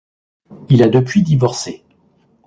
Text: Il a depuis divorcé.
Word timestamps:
Il 0.69 0.81
a 0.81 0.89
depuis 0.89 1.21
divorcé. 1.21 1.83